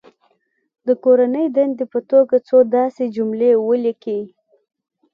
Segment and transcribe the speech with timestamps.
[0.87, 4.19] د کورنۍ دندې په توګه څو داسې جملې ولیکي.